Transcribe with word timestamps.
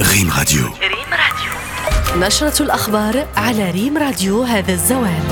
ريم 0.00 0.30
راديو. 0.38 0.64
ريم 0.64 1.10
راديو. 1.12 1.52
نشرة 2.26 2.62
الأخبار 2.62 3.26
على 3.36 3.70
ريم 3.70 3.98
راديو 3.98 4.42
هذا 4.42 4.72
الزوال. 4.72 5.22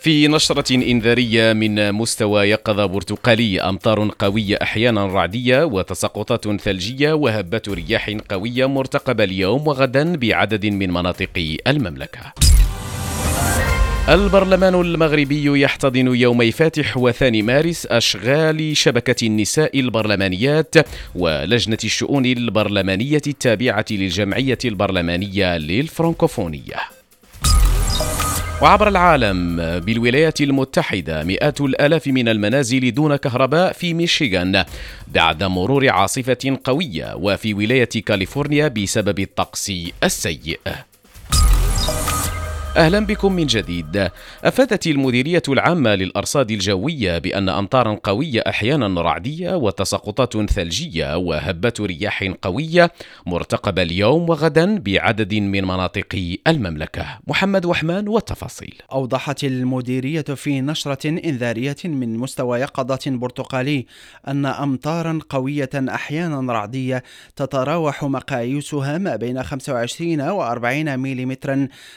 في 0.00 0.28
نشرة 0.28 0.74
إنذارية 0.74 1.52
من 1.52 1.92
مستوى 1.92 2.50
يقظة 2.50 2.86
برتقالي 2.86 3.60
أمطار 3.60 4.10
قوية 4.18 4.58
أحيانا 4.62 5.06
رعدية 5.06 5.64
وتساقطات 5.64 6.60
ثلجية 6.60 7.12
وهبات 7.12 7.68
رياح 7.68 8.16
قوية 8.30 8.66
مرتقبة 8.66 9.24
اليوم 9.24 9.68
وغدا 9.68 10.16
بعدد 10.16 10.66
من 10.66 10.90
مناطق 10.90 11.56
المملكة. 11.66 12.32
البرلمان 14.08 14.74
المغربي 14.74 15.60
يحتضن 15.60 16.14
يومي 16.14 16.52
فاتح 16.52 16.96
وثاني 16.96 17.42
مارس 17.42 17.86
أشغال 17.86 18.76
شبكة 18.76 19.26
النساء 19.26 19.80
البرلمانيات 19.80 20.74
ولجنة 21.14 21.78
الشؤون 21.84 22.26
البرلمانية 22.26 23.22
التابعة 23.26 23.84
للجمعية 23.90 24.58
البرلمانية 24.64 25.56
للفرنكوفونية. 25.56 26.76
وعبر 28.62 28.88
العالم 28.88 29.56
بالولايات 29.78 30.40
المتحدة 30.40 31.24
مئات 31.24 31.60
الآلاف 31.60 32.06
من 32.06 32.28
المنازل 32.28 32.94
دون 32.94 33.16
كهرباء 33.16 33.72
في 33.72 33.94
ميشيغان. 33.94 34.64
بعد 35.08 35.44
مرور 35.44 35.88
عاصفة 35.88 36.58
قوية 36.64 37.14
وفي 37.16 37.54
ولاية 37.54 37.84
كاليفورنيا 38.06 38.68
بسبب 38.68 39.18
الطقس 39.18 39.72
السيء. 40.04 40.58
أهلا 42.76 43.00
بكم 43.06 43.32
من 43.32 43.46
جديد. 43.46 44.10
أفادت 44.44 44.86
المديرية 44.86 45.42
العامة 45.48 45.94
للأرصاد 45.94 46.50
الجوية 46.50 47.18
بأن 47.18 47.48
أمطارا 47.48 47.98
قوية 48.02 48.40
أحيانا 48.46 49.02
رعدية 49.02 49.54
وتساقطات 49.54 50.50
ثلجية 50.50 51.16
وهبات 51.16 51.80
رياح 51.80 52.32
قوية 52.42 52.92
مرتقبة 53.26 53.82
اليوم 53.82 54.30
وغدا 54.30 54.78
بعدد 54.78 55.34
من 55.34 55.64
مناطق 55.64 56.36
المملكة. 56.46 57.06
محمد 57.26 57.66
وحمان 57.66 58.08
والتفاصيل. 58.08 58.74
أوضحت 58.92 59.44
المديرية 59.44 60.22
في 60.22 60.60
نشرة 60.60 61.08
إنذارية 61.08 61.76
من 61.84 62.16
مستوى 62.16 62.60
يقظة 62.60 63.00
برتقالي 63.06 63.86
أن 64.28 64.46
أمطارا 64.46 65.18
قوية 65.28 65.70
أحيانا 65.74 66.52
رعدية 66.52 67.02
تتراوح 67.36 68.04
مقاييسها 68.04 68.98
ما 68.98 69.16
بين 69.16 69.42
25 69.42 70.20
و 70.20 70.42
40 70.42 70.98
ملم 70.98 71.32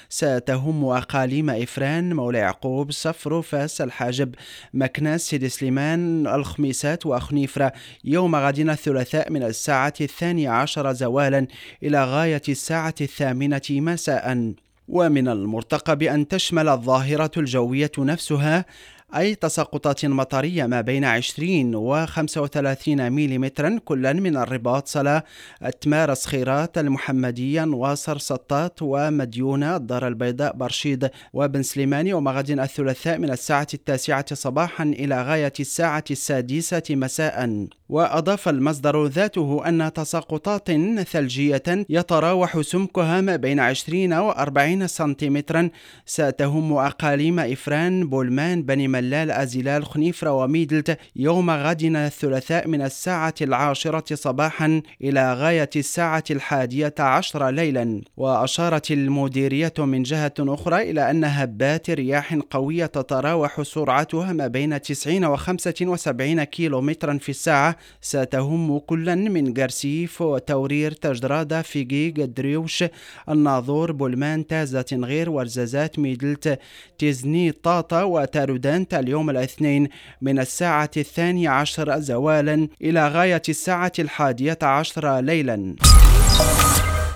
ستهم 0.10 0.61
هم 0.62 0.86
أقاليم 0.86 1.50
إفران 1.50 2.14
مولى 2.14 2.38
يعقوب 2.38 2.92
صفر 2.92 3.42
فاس 3.42 3.82
الحاجب 3.82 4.36
مكناس 4.74 5.22
سيدي 5.22 5.50
سليمان 5.50 6.28
الخميسات 6.28 7.06
وأخنيفرة 7.06 7.74
يوم 8.04 8.36
غد 8.36 8.60
الثلاثاء 8.60 9.32
من 9.32 9.44
الساعة 9.44 9.94
الثانية 10.02 10.50
عشر 10.50 10.94
زوالا 10.94 11.48
إلى 11.84 12.06
غاية 12.06 12.42
الساعة 12.50 12.96
الثامنة 13.02 13.62
مساء. 13.70 14.54
ومن 14.88 15.28
المرتقب 15.28 16.04
أن 16.04 16.28
تشمل 16.28 16.70
الظاهرة 16.70 17.32
الجوية 17.38 17.92
نفسها 17.98 18.66
أي 19.16 19.36
تساقطات 19.36 20.06
مطرية 20.06 20.66
ما 20.66 20.82
بين 20.82 21.06
20 21.06 21.76
و 21.76 22.06
35 22.06 23.12
ملم 23.12 23.48
كلا 23.86 24.14
من 24.14 24.38
الرباط 24.38 24.88
صلاة 24.88 25.24
أتمار 25.62 26.14
صخيرات 26.14 26.78
المحمدية 26.78 27.66
نواصر 27.66 28.18
سطات 28.18 28.82
ومديونة 28.82 29.76
الدار 29.76 30.08
البيضاء 30.08 30.56
برشيد 30.56 31.10
وبن 31.34 31.64
سليماني 31.64 32.14
ومغد 32.14 32.50
الثلاثاء 32.52 33.18
من 33.18 33.32
الساعة 33.32 33.68
التاسعة 33.74 34.34
صباحا 34.34 34.84
إلى 34.84 35.24
غاية 35.24 35.54
الساعة 35.60 36.04
السادسة 36.12 36.84
مساء. 36.90 37.68
وأضاف 37.90 38.50
المصدر 38.50 39.06
ذاته 39.06 39.62
أن 39.68 39.94
تساقطات 39.94 40.72
ثلجية 41.02 41.64
يتراوح 41.90 42.62
سمكها 42.62 43.22
ما 43.22 43.36
بين 43.36 43.60
20 43.60 44.14
و 44.14 44.30
40 44.32 44.88
سنتيمترا. 44.88 45.70
ستهم 46.06 46.74
أقاليم 46.74 47.40
إفران 47.40 48.10
بولمان 48.10 48.64
بني 48.64 48.88
ملال 49.02 49.32
أزلال 49.32 49.86
خنيفرة 49.86 50.32
وميدلت 50.32 50.98
يوم 51.16 51.50
غد 51.52 51.84
الثلاثاء 51.84 52.68
من 52.68 52.82
الساعة 52.82 53.34
العاشرة 53.42 54.16
صباحا 54.16 54.82
إلى 55.02 55.34
غاية 55.34 55.70
الساعة 55.76 56.24
الحادية 56.32 56.94
عشر 57.00 57.50
ليلا. 57.50 58.02
وأشارت 58.18 58.92
المديرية 58.92 59.74
من 59.78 60.04
جهة 60.04 60.34
أخرى 60.40 60.92
إلى 60.92 61.12
أن 61.12 61.24
هبات 61.24 61.90
رياح 61.90 62.38
قوية 62.50 62.86
تتراوح 62.86 63.62
سرعتها 63.62 64.34
ما 64.34 64.48
بين 64.48 64.82
90 64.82 65.26
و 65.26 65.36
75 65.36 66.44
كيلومترا 66.44 67.18
في 67.18 67.30
الساعة. 67.30 67.76
ستهم 68.02 68.80
كلا 68.80 69.16
من 69.16 69.54
جرسيف 69.54 70.22
وتاوريرت 70.22 70.92
جرادة 70.92 71.62
فجيج 71.62 72.26
دريوش 72.26 72.84
الناظور 73.30 73.92
بولمان 73.92 74.48
تازة 74.48 74.86
غير 74.94 75.30
ورزازات 75.30 76.00
ميدلت 76.00 76.60
تيزنيت 76.98 77.52
طاطا 77.52 78.04
وتارودانت 78.04 78.88
اليوم 78.94 79.30
الاثنين 79.30 79.90
من 80.22 80.40
الساعة 80.40 80.92
الثانية 80.98 81.50
عشر 81.50 82.00
زوالا 82.00 82.68
إلى 82.82 83.08
غاية 83.08 83.42
الساعة 83.50 83.94
الحادية 84.00 84.60
عشر 84.62 85.20
ليلا. 85.20 85.76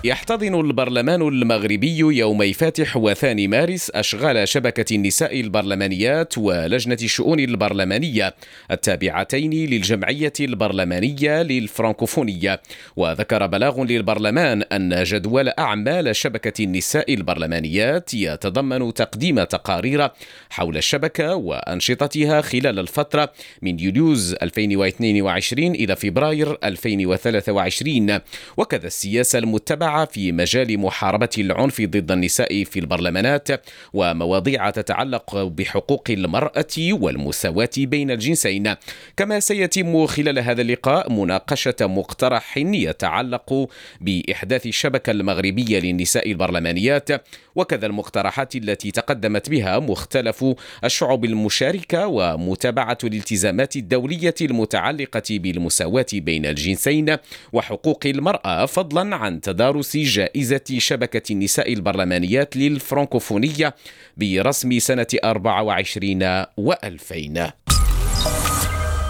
يحتضن 0.06 0.60
البرلمان 0.60 1.22
المغربي 1.22 1.98
يومي 1.98 2.52
فاتح 2.52 2.96
وثاني 2.96 3.48
مارس 3.48 3.90
أشغال 3.90 4.48
شبكة 4.48 4.94
النساء 4.96 5.40
البرلمانيات 5.40 6.38
ولجنة 6.38 6.98
الشؤون 7.02 7.40
البرلمانية 7.40 8.34
التابعتين 8.70 9.50
للجمعية 9.50 10.32
البرلمانية 10.40 11.42
للفرنكوفونية. 11.42 12.60
وذكر 12.96 13.46
بلاغ 13.46 13.82
للبرلمان 13.82 14.62
أن 14.62 15.02
جدول 15.02 15.48
أعمال 15.48 16.16
شبكة 16.16 16.64
النساء 16.64 17.14
البرلمانيات 17.14 18.14
يتضمن 18.14 18.94
تقديم 18.94 19.44
تقارير 19.44 20.10
حول 20.50 20.76
الشبكة 20.76 21.34
وأنشطتها 21.34 22.40
خلال 22.40 22.78
الفترة 22.78 23.32
من 23.62 23.80
يوليوز 23.80 24.34
2022 24.42 25.74
إلى 25.74 25.96
فبراير 25.96 26.58
2023 26.64 28.18
وكذا 28.56 28.86
السياسة 28.86 29.38
المتبعة 29.38 29.95
في 30.04 30.32
مجال 30.32 30.80
محاربة 30.80 31.28
العنف 31.38 31.80
ضد 31.80 32.10
النساء 32.10 32.64
في 32.64 32.80
البرلمانات 32.80 33.48
ومواضيع 33.92 34.70
تتعلق 34.70 35.36
بحقوق 35.36 36.04
المرأة 36.10 36.76
والمساواة 36.78 37.70
بين 37.78 38.10
الجنسين. 38.10 38.74
كما 39.16 39.40
سيتم 39.40 40.06
خلال 40.06 40.38
هذا 40.38 40.62
اللقاء 40.62 41.12
مناقشة 41.12 41.76
مقترح 41.80 42.56
يتعلق 42.56 43.68
بإحداث 44.00 44.66
الشبكة 44.66 45.10
المغربية 45.10 45.78
للنساء 45.78 46.30
البرلمانيات 46.30 47.08
وكذا 47.56 47.86
المقترحات 47.86 48.56
التي 48.56 48.90
تقدمت 48.90 49.50
بها 49.50 49.78
مختلف 49.78 50.44
الشعوب 50.84 51.24
المشاركة 51.24 52.06
ومتابعة 52.06 52.98
الالتزامات 53.04 53.76
الدولية 53.76 54.34
المتعلقة 54.40 55.22
بالمساواة 55.30 56.06
بين 56.12 56.46
الجنسين 56.46 57.16
وحقوق 57.52 58.06
المرأة 58.06 58.66
فضلا 58.66 59.16
عن 59.16 59.40
تدارس 59.40 59.85
تدرس 59.86 59.96
جائزة 59.96 60.78
شبكة 60.78 61.32
النساء 61.32 61.72
البرلمانيات 61.72 62.56
للفرنكوفونية 62.56 63.74
برسم 64.16 64.78
سنة 64.78 65.06
24 65.24 66.44
و2000 66.44 67.50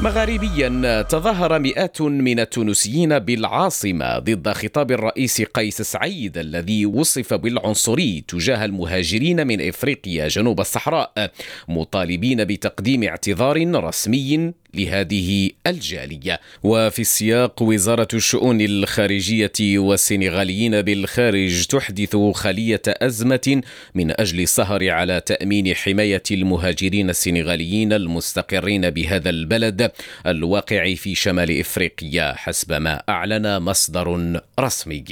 مغاربيا 0.01 1.03
تظاهر 1.03 1.59
مئات 1.59 2.03
من 2.03 2.41
التونسيين 2.41 3.19
بالعاصمة 3.19 4.19
ضد 4.19 4.49
خطاب 4.49 4.93
الرئيس 4.93 5.43
قيس 5.43 5.83
سعيد 5.83 6.39
الذي 6.39 6.87
وصف 6.87 7.35
بالعنصري 7.35 8.25
تجاه 8.29 8.65
المهاجرين 8.65 9.47
من 9.47 9.69
إفريقيا 9.69 10.29
جنوب 10.29 10.61
الصحراء 10.61 11.31
مطالبين 11.69 12.45
بتقديم 12.45 13.03
اعتذار 13.03 13.85
رسمي 13.85 14.53
لهذه 14.77 15.51
الجالية. 15.67 16.41
وفي 16.63 16.99
السياق 16.99 17.63
وزارة 17.63 18.09
الشؤون 18.15 18.61
الخارجية 18.61 19.79
والسنغاليين 19.79 20.83
بالخارج 20.83 21.67
تحدث 21.67 22.17
خلية 22.17 22.83
أزمة 22.87 23.63
من 23.95 24.21
أجل 24.21 24.41
السهر 24.41 24.91
على 24.91 25.21
تأمين 25.21 25.75
حماية 25.75 26.23
المهاجرين 26.31 27.11
السنغاليين 27.11 27.93
المستقرين 27.93 28.91
بهذا 28.91 29.31
البلد 29.31 29.93
الواقع 30.27 30.95
في 30.95 31.15
شمال 31.15 31.61
إفريقيا. 31.61 32.35
حسب 32.37 32.73
ما 32.73 33.03
أعلن 33.09 33.59
مصدر 33.59 34.41
رسمي. 34.61 35.05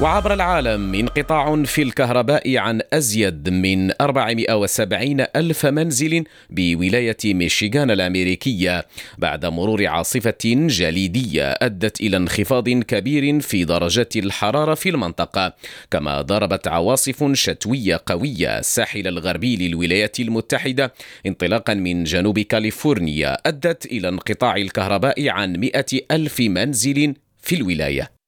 وعبر 0.00 0.32
العالم 0.32 0.94
انقطاع 0.94 1.62
في 1.62 1.82
الكهرباء 1.82 2.56
عن 2.56 2.80
أزيد 2.92 3.48
من 3.48 3.90
470 4.00 5.24
ألف 5.36 5.66
منزل 5.66 6.24
بولاية 6.50 7.16
ميشيغان 7.24 7.90
الأمريكية 7.90 8.86
بعد 9.18 9.46
مرور 9.46 9.86
عاصفة 9.86 10.38
جليدية 10.44 11.50
أدت 11.50 12.00
إلى 12.00 12.16
انخفاض 12.16 12.68
كبير 12.68 13.40
في 13.40 13.64
درجات 13.64 14.16
الحرارة 14.16 14.74
في 14.74 14.88
المنطقة 14.88 15.54
كما 15.90 16.22
ضربت 16.22 16.68
عواصف 16.68 17.32
شتوية 17.32 18.00
قوية 18.06 18.58
الساحل 18.58 19.06
الغربي 19.06 19.56
للولايات 19.56 20.20
المتحدة 20.20 20.92
انطلاقا 21.26 21.74
من 21.74 22.04
جنوب 22.04 22.38
كاليفورنيا 22.38 23.38
أدت 23.46 23.86
إلى 23.86 24.08
انقطاع 24.08 24.56
الكهرباء 24.56 25.28
عن 25.28 25.60
100 25.60 25.84
ألف 26.10 26.40
منزل 26.40 27.14
في 27.42 27.54
الولاية. 27.54 28.19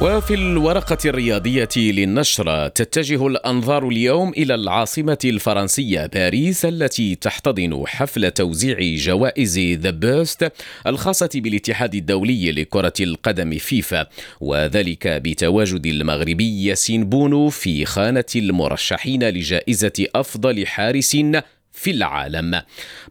وفي 0.00 0.34
الورقة 0.34 0.98
الرياضية 1.04 1.68
للنشرة 1.76 2.68
تتجه 2.68 3.26
الأنظار 3.26 3.88
اليوم 3.88 4.28
إلى 4.28 4.54
العاصمة 4.54 5.18
الفرنسية 5.24 6.06
باريس 6.06 6.64
التي 6.64 7.14
تحتضن 7.14 7.82
حفل 7.86 8.30
توزيع 8.30 8.78
جوائز 8.80 9.58
The 9.58 9.90
Best 9.90 10.52
الخاصة 10.86 11.30
بالاتحاد 11.34 11.94
الدولي 11.94 12.52
لكرة 12.52 12.92
القدم 13.00 13.58
فيفا 13.58 14.06
وذلك 14.40 15.08
بتواجد 15.08 15.86
المغربي 15.86 16.64
ياسين 16.64 17.04
بونو 17.04 17.48
في 17.48 17.84
خانة 17.84 18.24
المرشحين 18.36 19.28
لجائزة 19.28 20.06
أفضل 20.14 20.66
حارس 20.66 21.16
في 21.72 21.90
العالم. 21.90 22.62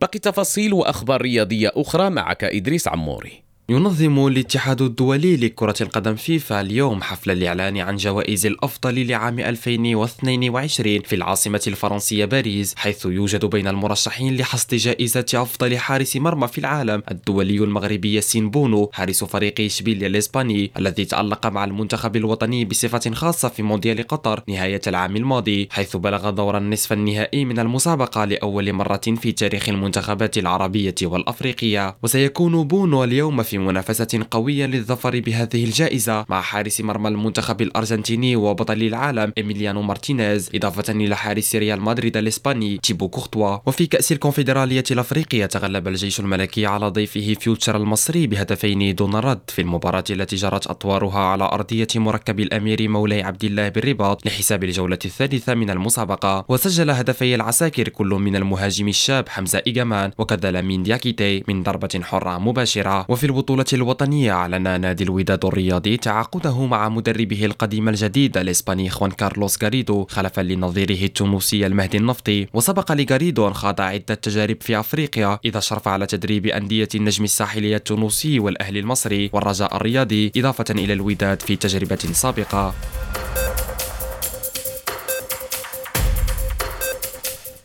باقي 0.02 0.20
تفاصيل 0.20 0.74
وأخبار 0.74 1.22
رياضية 1.22 1.72
أخرى 1.76 2.10
معك 2.10 2.44
إدريس 2.44 2.88
عموري. 2.88 3.51
ينظم 3.72 4.28
الاتحاد 4.28 4.82
الدولي 4.82 5.38
لكرة 5.38 5.76
القدم 5.82 6.16
فيفا 6.16 6.62
اليوم 6.62 7.02
حفل 7.02 7.32
الإعلان 7.32 7.78
عن 7.78 7.96
جوائز 7.96 8.46
الأفضل 8.46 9.08
لعام 9.08 9.40
2022 9.40 11.00
في 11.02 11.16
العاصمة 11.16 11.62
الفرنسية 11.68 12.26
باريس 12.26 12.76
حيث 12.78 13.06
يوجد 13.06 13.46
بين 13.46 13.68
المرشحين 13.68 14.38
لحصد 14.38 14.76
جائزة 14.76 15.26
أفضل 15.34 15.78
حارس 15.78 16.16
مرمى 16.16 16.48
في 16.48 16.58
العالم 16.58 17.04
الدولي 17.12 17.58
المغربي 17.58 18.14
ياسين 18.14 18.50
بونو 18.50 18.90
حارس 18.94 19.24
فريق 19.24 19.62
إشبيليا 19.62 20.08
الإسباني 20.08 20.72
الذي 20.78 21.06
تألق 21.06 21.48
مع 21.48 21.64
المنتخب 21.64 22.16
الوطني 22.16 22.66
بصفة 22.66 23.12
خاصة 23.14 23.50
في 23.50 23.64
مونديال 23.64 24.08
قطر 24.08 24.44
نهاية 24.48 24.82
العام 24.88 25.16
الماضي 25.16 25.68
حيث 25.72 25.96
بلغ 25.96 26.30
دور 26.30 26.58
النصف 26.58 26.94
النهائي 26.94 27.46
من 27.46 27.60
المسابقة 27.60 28.26
لأول 28.26 28.74
مرة 28.74 29.02
في 29.22 29.32
تاريخ 29.32 29.70
المنتخبات 29.70 30.38
العربية 30.38 30.96
والأفريقية. 31.04 31.98
وسيكون 32.04 32.64
بونو 32.64 33.04
اليوم 33.04 33.44
في 33.44 33.61
منافسة 33.62 34.26
قوية 34.32 34.66
للظفر 34.66 35.20
بهذه 35.20 35.64
الجائزة 35.64 36.26
مع 36.30 36.42
حارس 36.42 36.82
مرمى 36.82 37.10
المنتخب 37.10 37.62
الأرجنتيني 37.62 38.36
وبطل 38.36 38.82
العالم 38.84 39.34
إيميليانو 39.38 39.82
مارتينيز 39.82 40.50
إضافة 40.56 40.94
إلى 40.94 41.16
حارس 41.16 41.56
ريال 41.56 41.82
مدريد 41.82 42.18
الإسباني 42.18 42.78
تيبو 42.78 43.08
كورتوا. 43.10 43.58
وفي 43.66 43.86
كأس 43.86 44.12
الكونفدرالية 44.12 44.84
الأفريقية 44.92 45.46
تغلب 45.46 45.88
الجيش 45.88 46.20
الملكي 46.20 46.66
على 46.66 46.88
ضيفه 46.88 47.36
فيوتشر 47.40 47.78
المصري 47.78 48.28
بهدفين 48.28 48.96
دون 48.96 49.16
رد 49.16 49.40
في 49.48 49.62
المباراة 49.62 50.04
التي 50.10 50.36
جرت 50.36 50.68
أطوارها 50.68 51.20
على 51.20 51.44
أرضية 51.44 51.88
مركب 51.96 52.40
الأمير 52.40 52.90
مولاي 52.90 53.24
عبد 53.24 53.44
الله 53.44 53.70
بالرباط 53.70 54.26
لحساب 54.26 54.64
الجولة 54.64 55.00
الثالثة 55.06 55.54
من 55.54 55.70
المسابقة. 55.70 56.46
وسجل 56.50 56.90
هدفي 56.90 57.36
العساكر 57.36 57.90
كل 57.90 58.08
من 58.08 58.36
المهاجم 58.36 58.88
الشاب 58.88 59.30
حمزة 59.30 59.62
إيجامان 59.68 60.12
وكذا 60.18 60.52
لامين 60.52 60.84
دياكيتي 60.84 61.44
من 61.48 61.64
ضربة 61.64 62.00
حرة 62.04 62.38
مباشرة. 62.38 63.06
وفي 63.10 63.26
البطولة 63.52 63.82
الوطنية 63.82 64.32
أعلن 64.32 64.82
نادي 64.82 65.04
الوداد 65.04 65.46
الرياضي 65.46 65.98
تعاقده 65.98 66.66
مع 66.66 66.90
مدربه 66.90 67.46
القديم 67.46 67.90
الجديد 67.90 68.38
الإسباني 68.38 68.90
خوان 68.90 69.12
كارلوس 69.12 69.64
غاريدو 69.64 70.06
خلفا 70.10 70.42
لنظيره 70.42 71.06
التونسي 71.06 71.66
المهدي 71.66 71.98
النفطي 71.98 72.48
وسبق 72.54 72.92
لغاريدو 72.92 73.48
أن 73.48 73.54
خاض 73.54 73.82
عدة 73.82 74.16
تجارب 74.16 74.58
في 74.62 74.80
أفريقيا 74.80 75.40
إذا 75.46 75.60
شرف 75.60 75.88
على 75.88 76.06
تدريب 76.06 76.46
أندية 76.46 76.88
النجم 76.96 77.24
الساحلي 77.24 77.76
التونسي 77.76 78.40
والأهلي 78.40 78.80
المصري 78.80 79.30
والرجاء 79.34 79.76
الرياضي 79.76 80.32
إضافة 80.38 80.66
إلى 80.70 80.94
الوداد 80.94 81.42
في 81.42 81.56
تجربة 81.56 81.96
سابقة. 81.96 82.74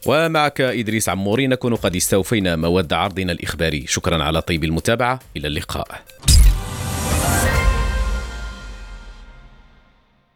ومعك 0.07 0.61
إدريس 0.61 1.09
عموري 1.09 1.47
نكون 1.47 1.75
قد 1.75 1.97
استوفينا 1.97 2.57
مواد 2.57 2.93
عرضنا 2.93 3.33
الإخباري. 3.33 3.85
شكرا 3.87 4.25
على 4.25 4.43
طيب 4.43 4.65
المتابعة. 4.65 5.21
إلى 5.37 5.49
اللقاء. 5.49 6.03